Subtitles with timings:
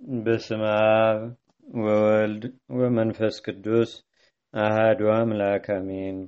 [0.00, 1.20] በስመ አብ
[1.80, 2.42] ወወልድ
[2.78, 3.90] ወመንፈስ ቅዱስ
[4.54, 6.18] አሃዱ አምላክ አሜን።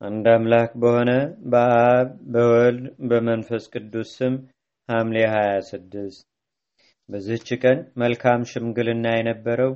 [0.00, 1.10] አንድ አምላክ በሆነ
[1.52, 4.34] በአብ በወልድ በመንፈስ ቅዱስ ስም
[4.88, 6.18] ሐምሌ 26
[7.08, 9.72] በዚህች ቀን መልካም ሽምግልና የነበረው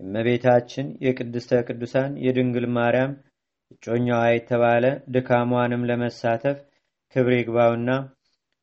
[0.00, 3.14] እመቤታችን የቅድስተ ቅዱሳን የድንግል ማርያም
[3.70, 6.58] እጮኛዋ የተባለ ድካሟንም ለመሳተፍ
[7.16, 7.90] ክብር ይግባውና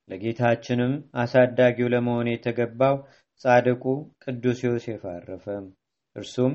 [0.09, 2.95] ለጌታችንም አሳዳጊው ለመሆን የተገባው
[3.45, 3.83] ጻድቁ
[4.23, 5.45] ቅዱስ ዮሴፍ አረፈ።
[6.15, 6.53] እርሱም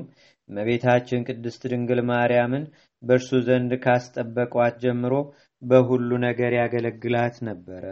[0.49, 2.65] እመቤታችን ቅድስት ድንግል ማርያምን
[3.03, 5.13] በእርሱ ዘንድ ካስጠበቋት ጀምሮ
[5.61, 7.83] በሁሉ ነገር ያገለግላት ነበረ።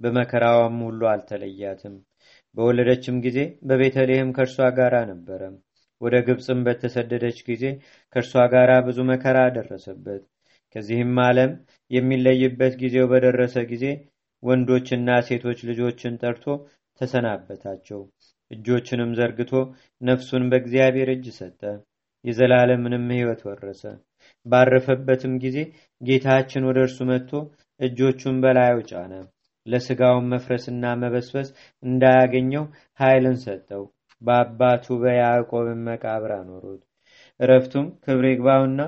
[0.00, 1.94] በመከራዋም ሁሉ አልተለያትም።
[2.56, 3.38] በወለደችም ጊዜ
[3.68, 5.42] በቤተልሔም ከእርሷ ጋር ነበረ።
[6.00, 7.64] ወደ ግብፅም በተሰደደች ጊዜ
[8.16, 10.22] ከእርሷ ጋር ብዙ መከራ ደረሰበት።
[10.74, 11.50] ከዚህም ዓለም
[11.90, 13.84] የሚለይበት ጊዜው በደረሰ ጊዜ
[14.42, 16.44] ወንዶችና ሴቶች ልጆችን ጠርቶ
[17.00, 18.00] ተሰናበታቸው።
[18.52, 19.52] እጆችንም ዘርግቶ
[20.00, 21.60] ነፍሱን በእግዚአብሔር እጅ ሰጠ።
[22.24, 23.82] የዘላለምንም ሕይወት ወረሰ።
[24.46, 25.58] ባረፈበትም ጊዜ
[26.00, 27.32] ጌታችን ወደ እርሱ መጥቶ
[27.80, 29.12] እጆቹን በላዩ ጫነ።
[29.66, 31.48] ለስጋውን መፍረስና መበስበስ
[31.82, 32.64] እንዳያገኘው
[33.00, 33.82] ኃይልን ሰጠው።
[34.22, 36.82] በአባቱ በያዕቆብን መቃብር አኖሩት።
[37.42, 38.80] እረፍቱም ክብር ይግባውና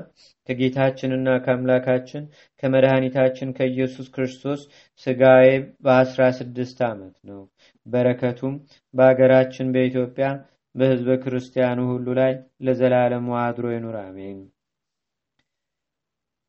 [0.49, 2.25] ከጌታችንና ከአምላካችን
[2.63, 4.61] ከመድኃኒታችን ከኢየሱስ ክርስቶስ
[5.07, 5.47] ስጋዬ
[5.85, 7.41] በአስራ ስድስት ዓመት ነው።
[7.87, 8.55] በረከቱም
[8.95, 10.29] በአገራችን በኢትዮጵያ
[10.75, 12.33] በሕዝበ ክርስቲያኑ ሁሉ ላይ
[12.67, 14.39] ለዘላለሙ አድሮ ይኑር፣ አሜን።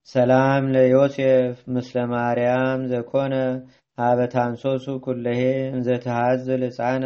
[0.10, 3.36] ሰላም ለዮሴፍ ምስለ ማርያም ዘኮነ
[3.98, 7.06] ሀበታንሶሱ ኩለሄ እንዘተሃዝል ሕፃነ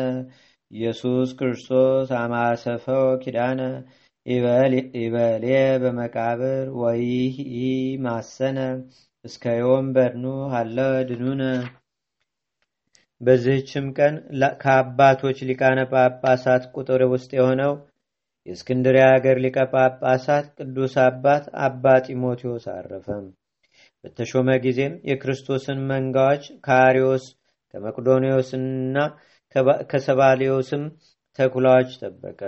[0.71, 3.61] ኢየሱስ ክርስቶስ አማሰፈው ኪዳነ
[4.29, 4.73] ይበሌ
[5.81, 6.47] በመቃብር
[6.81, 7.35] ወይህ
[8.01, 8.57] ማሰነ
[9.25, 10.25] እስከ ዮም በድኑ
[10.57, 10.77] አለ
[11.09, 11.43] ድኑነ።
[13.21, 14.13] በዚህችም ቀን
[14.61, 17.73] ከአባቶች ሊቃነ ጳጳሳት ቁጥር ውስጥ የሆነው
[18.45, 23.07] የእስክንድርያ ሀገር ሊቀ ጳጳሳት ቅዱስ አባት አባ ጢሞቴዎስ አረፈ።
[24.03, 27.25] በተሾመ ጊዜም የክርስቶስን መንጋዎች ከአሪዎስ
[27.73, 28.95] ከመቅዶኒዎስና
[29.91, 30.83] ከሰባሊዮስም
[31.39, 32.41] ተኩላዎች ጠበቀ።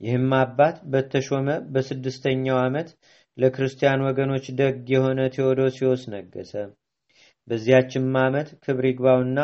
[0.00, 2.88] ይህም አባት በተሾመ በስድስተኛው ዓመት
[3.38, 6.52] ለክርስቲያን ወገኖች ደግ የሆነ ቴዎዶሲዎስ ነገሰ።
[7.48, 9.38] በዚያችም ዓመት ክብር ይግባውና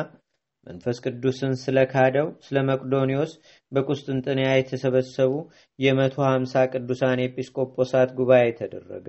[0.67, 3.33] መንፈስ ቅዱስን ስለ ካደው ስለ መቅዶኒዎስ
[3.73, 5.33] በቁስጥንጥንያ የተሰበሰቡ
[5.79, 9.09] የመቶ ሀምሳ ቅዱሳን ኤጲስቆጶሳት ጉባኤ ተደረገ።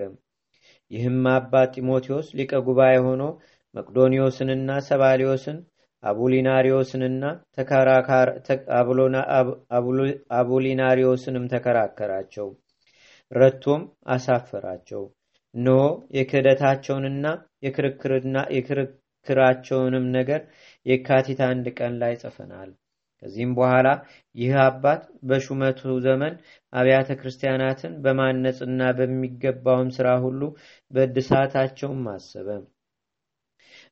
[0.92, 3.24] ይህም አባት ጢሞቴዎስ ሊቀ ጉባኤ ሆኖ
[3.76, 5.58] መቅዶኒዎስንና ሰባሊዮስን
[6.06, 7.24] አቡሊናሪዮስንና
[10.40, 12.48] አቡሊናሪዮስንም ተከራከራቸው።
[13.32, 15.04] ረቶም አሳፈራቸው።
[15.56, 15.82] እነሆ
[16.18, 17.26] የክህደታቸውንና
[18.56, 20.42] የክርክራቸውንም ነገር
[20.86, 22.72] የካቲት አንድ ቀን ላይ ጽፈናል።
[23.24, 23.88] ከዚህም በኋላ
[24.36, 26.34] ይህ አባት በሹመቱ ዘመን
[26.74, 30.42] አብያተ ክርስቲያናትን በማነጽና በሚገባውም ስራ ሁሉ
[30.92, 32.50] በእድሳታቸውም አሰበ።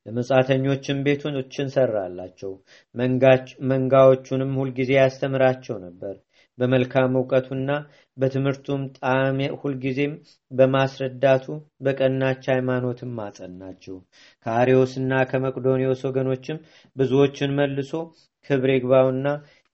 [0.05, 2.51] ለመጻተኞችም ቤቶችን ሰራላቸው።
[3.69, 6.15] መንጋዎቹንም ሁልጊዜ ያስተምራቸው ነበር።
[6.57, 7.69] በመልካም እውቀቱና
[8.17, 10.13] በትምህርቱም ጣዕም ሁልጊዜም
[10.51, 11.45] በማስረዳቱ
[11.81, 13.95] በቀናች ሃይማኖትም አጸናቸው።
[14.45, 16.59] ከአሪዎስና ከመቅዶኒዎስ ወገኖችም
[16.95, 17.93] ብዙዎችን መልሶ
[18.49, 19.27] ክብር ይግባውና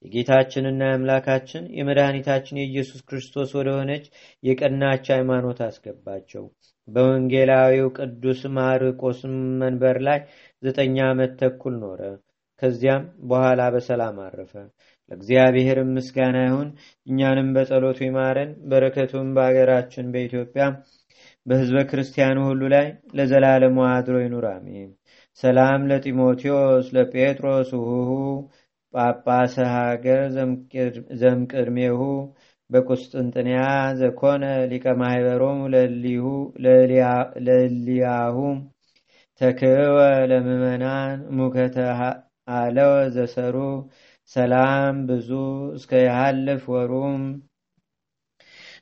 [0.06, 4.06] የጌታችንና የአምላካችን የመድኃኒታችን የኢየሱስ ክርስቶስ ወደሆነች
[4.44, 6.44] የቀናች ሃይማኖት አስገባቸው።
[6.90, 10.20] በወንጌላዊው ቅዱስ ማርቆስም መንበር ላይ
[10.64, 12.02] ዘጠኝ ዓመት ተኩል ኖረ።
[12.62, 14.54] ከዚያም በኋላ በሰላም አረፈ።
[15.12, 16.70] ለእግዚአብሔር ምስጋና ይሁን።
[17.08, 20.66] እኛንም በጸሎቱ ይማረን። በረከቱም በአገራችን በኢትዮጵያ
[21.46, 24.90] በሕዝበ ክርስቲያኑ ሁሉ ላይ ለዘላለሙ አድሮ ይኑር፣ አሜን።
[25.40, 28.12] ሰላም ለጢሞቴዎስ ለጴጥሮስ ውሁሁ
[28.94, 30.22] ጳጳሰ ሀገር
[31.22, 32.00] ዘምቅድሜሁ
[32.69, 33.59] በቁስጥንጥንያ
[34.00, 35.59] ዘኮነ ሊቀ ማህበሮም
[37.46, 38.38] ለሊያሁ
[39.41, 39.97] ተክወ
[40.31, 41.78] ለምእመናን ሙከተ
[42.53, 43.56] አለወ ዘሰሩ
[44.31, 45.30] ሰላም ብዙ
[45.78, 47.21] እስከ ያሃልፍ ወሩም።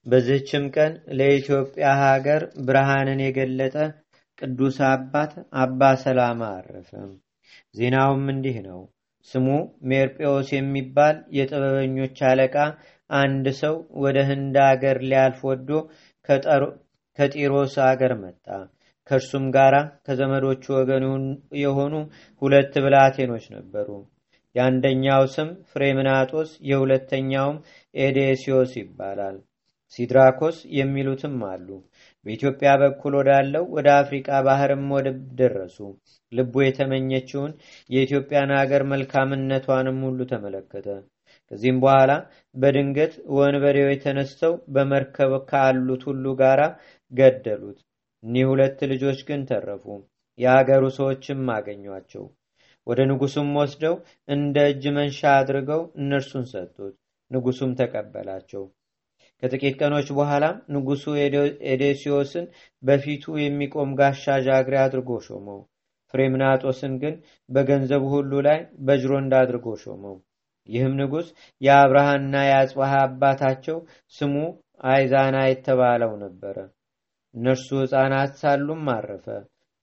[0.06, 3.76] በዚህችም ቀን ለኢትዮጵያ ሀገር ብርሃንን የገለጠ
[4.38, 5.32] ቅዱስ አባት
[5.62, 6.92] አባ ሰላማ አረፈ።
[7.76, 8.82] ዜናውም እንዲህ ነው።
[9.28, 9.48] ስሙ
[9.90, 12.56] ሜርጴዎስ የሚባል የጥበበኞች አለቃ
[13.10, 15.70] አንድ ሰው ወደ ህንድ አገር ሊያልፍ ወዶ
[17.18, 18.46] ከጢሮስ አገር መጣ።
[19.12, 19.74] ከእርሱም ጋር
[20.06, 21.04] ከዘመዶቹ ወገን
[21.62, 21.94] የሆኑ
[22.42, 23.90] ሁለት ብላቴኖች ነበሩ።
[24.56, 27.58] የአንደኛው ስም ፍሬምናጦስ የሁለተኛውም
[27.96, 29.38] ኤዴሲዮስ ይባላል።
[29.94, 31.68] ሲድራኮስ የሚሉትም አሉ።
[32.26, 35.78] በኢትዮጵያ በኩል ወዳለው ወደ አፍሪቃ ባህርም ወደብ ደረሱ።
[36.32, 37.52] ልቡ የተመኘችውን
[37.90, 40.88] የኢትዮጵያን ሀገር መልካምነቷንም ሁሉ ተመለከተ።
[41.52, 42.12] ከዚህም በኋላ
[42.56, 46.62] በድንገት ወንበዴዎች ተነስተው በመርከብ ካሉት ሁሉ ጋር
[47.12, 47.80] ገደሉት።
[48.24, 49.84] እኒህ ሁለት ልጆች ግን ተረፉ።
[50.40, 52.26] የአገሩ ሰዎችም አገኟቸው።
[52.88, 53.96] ወደ ንጉሱም ወስደው
[54.28, 56.94] እንደ እጅ መንሻ አድርገው እነርሱን ሰጡት።
[57.32, 58.64] ንጉሱም ተቀበላቸው።
[59.44, 61.04] ከጥቂት ቀኖች በኋላ ንጉሱ
[61.72, 62.46] ኤዴሲዮስን
[62.84, 65.60] በፊቱ የሚቆም ጋሻ ጃግሬ አድርጎ ሾመው።
[66.14, 67.16] ፍሬምናጦስን ግን
[67.50, 70.16] በገንዘቡ ሁሉ ላይ በጅሮንዳ አድርጎ ሾመው።
[70.70, 71.28] ይህም ንጉሥ
[71.62, 73.78] የአብርሃና የአጽባሃ አባታቸው
[74.14, 74.36] ስሙ
[74.88, 76.58] አይዛና የተባለው ነበረ።
[77.36, 79.26] እነርሱ ሕፃናት ሳሉም አረፈ።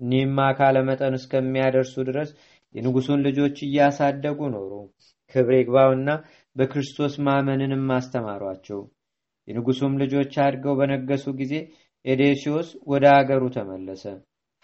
[0.00, 2.30] እኒህም አካለ መጠን እስከሚያደርሱ ድረስ
[2.74, 4.72] የንጉሱን ልጆች እያሳደጉ ኖሩ።
[5.34, 6.08] ክብር ይግባውና
[6.56, 8.80] በክርስቶስ ማመንንም አስተማሯቸው።
[9.48, 11.54] የንጉሱም ልጆች አድገው በነገሱ ጊዜ
[12.04, 14.04] ኤዴሲዮስ ወደ አገሩ ተመለሰ።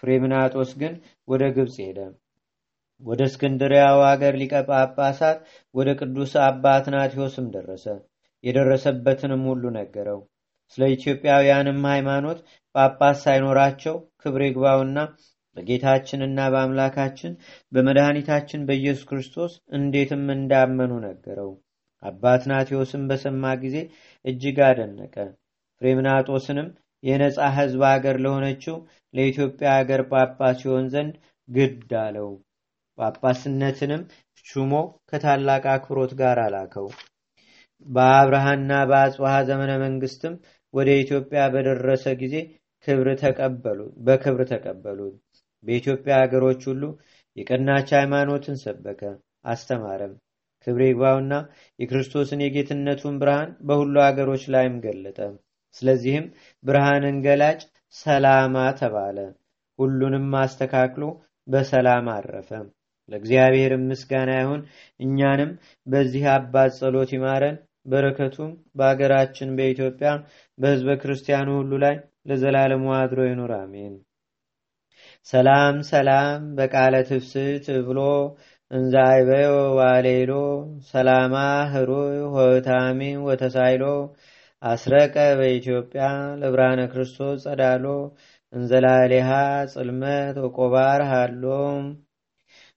[0.03, 0.95] ፍሬምናጦስ ግን
[1.29, 1.99] ወደ ግብፅ ሄደ።
[3.03, 5.39] ወደ እስክንድሪያው አገር ሊቀ ጳጳሳት
[5.75, 7.87] ወደ ቅዱስ አባ አትናቴዎስም ደረሰ።
[8.45, 10.21] የደረሰበትንም ሁሉ ነገረው።
[10.75, 12.39] ስለ ኢትዮጵያውያንም ሃይማኖት
[12.75, 14.99] ጳጳስ ሳይኖራቸው ክብር ይግባውና
[15.57, 17.33] በጌታችንና በአምላካችን
[17.73, 21.51] በመድኃኒታችን በኢየሱስ ክርስቶስ እንዴትም እንዳመኑ ነገረው።
[22.03, 23.77] አባ አትናቴዎስም በሰማ ጊዜ
[24.25, 25.17] እጅግ አደነቀ።
[25.81, 26.69] ፍሬምናጦስንም
[27.03, 28.77] የነፃ ሕዝብ አገር ለሆነችው
[29.15, 31.15] ለኢትዮጵያ አገር ጳጳስ ሲሆን ዘንድ
[31.49, 32.31] ግድ አለው።
[33.01, 34.03] ጳጳስነትንም
[34.47, 34.73] ሹሞ
[35.11, 36.87] ከታላቅ አክብሮት ጋር አላከው።
[37.87, 40.35] በአብርሃና በአጽዋሃ ዘመነ መንግስትም
[40.75, 42.35] ወደ ኢትዮጵያ በደረሰ ጊዜ
[44.07, 45.17] በክብር ተቀበሉት።
[45.65, 46.83] በኢትዮጵያ አገሮች ሁሉ
[47.37, 49.01] የቀናች ሃይማኖትን ሰበከ፣
[49.47, 50.15] አስተማረም።
[50.67, 51.35] ክብር ይግባውና
[51.79, 55.19] የክርስቶስን የጌትነቱን ብርሃን በሁሉ አገሮች ላይም ገለጠ።
[55.77, 56.27] ስለዚህም
[56.65, 57.61] ብርሃንን ገላጭ
[57.95, 59.19] ሰላማ ተባለ።
[59.79, 61.05] ሁሉንም አስተካክሎ
[61.49, 62.51] በሰላም አረፈ።
[63.11, 64.61] ለእግዚአብሔር ምስጋና ይሁን።
[65.01, 65.51] እኛንም
[65.87, 70.09] በዚህ አባት ጸሎት ይማረን። በረከቱም በአገራችን በኢትዮጵያ
[70.59, 71.95] በሕዝበ ክርስቲያኑ ሁሉ ላይ
[72.29, 73.95] ለዘላለሙ አድሮ ይኑር፣ አሜን።
[75.27, 78.01] ሰላም ሰላም በቃለ ትፍስት ብሎ
[78.71, 79.49] እንዘ አይበዮ
[79.79, 80.33] ዋሌሎ
[80.91, 81.35] ሰላማ
[81.73, 83.85] ህሩይ ሆታሚ ወተሳይሎ
[84.63, 86.05] አስረቀ በኢትዮጵያ
[86.41, 87.85] ለብርሃነ ክርስቶስ ጸዳሎ
[88.53, 89.29] እንዘላሌሃ
[89.73, 91.85] ጽልመት ወቆባር ሃሎም።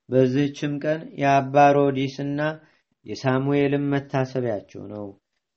[0.08, 2.40] በዚህችም ቀን የአባ ሮዲስና
[3.06, 5.06] የሳሙኤልም መታሰቢያቸው ነው።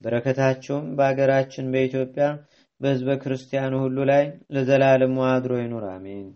[0.02, 2.26] በረከታቸውም በአገራችን በኢትዮጵያ
[2.82, 4.24] በሕዝበ ክርስቲያኑ ሁሉ ላይ
[4.56, 6.28] ለዘላለሙ አድሮ ይኑር፣ አሜን።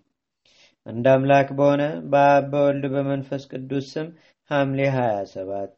[0.86, 4.08] አንድ አምላክ በሆነ በአብ በወልድ በመንፈስ ቅዱስ ስም
[4.50, 5.76] ሐምሌ 27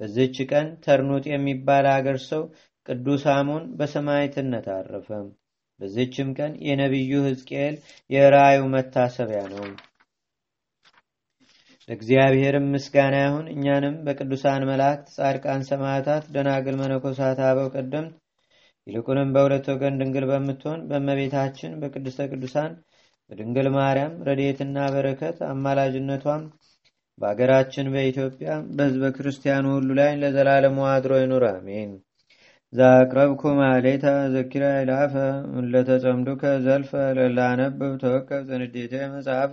[0.00, 2.42] በዚህች ቀን ተርኑጥ የሚባል አገር ሰው
[2.86, 5.08] ቅዱስ አሞን በሰማዕትነት አረፈ።
[5.80, 7.74] በዚህችም ቀን የነቢዩ ሕዝቅኤል
[8.10, 9.66] የራእዩ መታሰቢያ ነው።
[11.88, 18.14] ለእግዚአብሔርም ምስጋና ይሁን። እኛንም በቅዱሳን መላእክት፣ ጻድቃን፣ ሰማዕታት፣ ደናግል፣ መነኮሳት፣ አበው ቀደምት
[18.86, 22.72] ይልቁንም በሁለት ወገን ድንግል በምትሆን በእመቤታችን በቅድስተ ቅዱሳን
[23.30, 26.44] በድንግል ማርያም ረድኤትና በረከት አማላጅነቷም
[27.18, 31.90] በአገራችን በኢትዮጵያ በሕዝበ ክርስቲያኑ ሁሉ ላይ ለዘላለሙ አድሮ ይኑር፣ አሜን።
[32.72, 35.14] ዛቅረብኩ ማሌታ ዘኪራ ይላፈ
[35.72, 39.52] ለተጸምዱከ ዘልፈ ለላነብብ ተወከብ ዘንዴቴ መጽሐፈ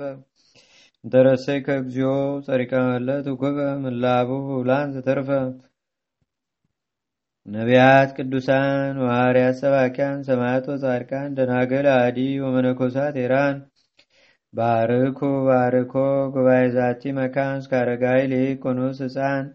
[1.05, 2.11] እንተረሰይከ እግዚኦ
[2.45, 5.29] ጸሪቀ መለት ውኩበ ምላቡ ውላን ዘተርፈ።
[7.45, 13.57] ነቢያት፣ ቅዱሳን፣ ዋርያት፣ ሰባኪያን፣ ሰማዕት ወጻድቃን፣ ደናገል፣ አዲ ወመነኮሳት ኤራን
[14.53, 15.93] ባርኩ ባርኮ
[16.33, 19.45] ጉባኤ ዛቲ መካን እስከ አረጋዊ ሊቅ ቆኖስ ህፃን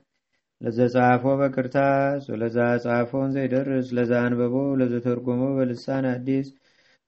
[0.61, 6.49] ለዘጻፎ በክርታስ ወለዛ ጻፎን ዘይደርስ ለዛ አንበቦ ለዘተርጎሞ በልሳን አዲስ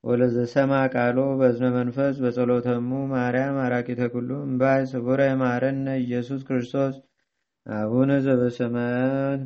[0.04, 6.94] ወለዘሰማ ቃሎ በዝነ መንፈስ በጸሎተሙ ማርያም አራቂተ ኩሉ እምባይ ስቡረ ማረነ ኢየሱስ ክርስቶስ
[7.66, 9.42] አቡነ ዘበሰማያት